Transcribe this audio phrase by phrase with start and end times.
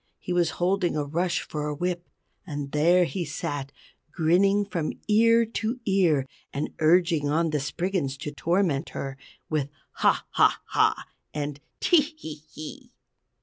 [0.17, 2.09] He was holding a rush for a whip.
[2.43, 3.71] And there he sat
[4.11, 9.15] grinning from ear to ear, and urging on the Spriggans to torment her,
[9.47, 10.25] with "Haw!
[10.31, 10.59] Haw!
[10.69, 11.03] Haw!"
[11.35, 12.01] and "Tee!
[12.17, 12.41] Hee!
[12.51, 12.91] Hee!"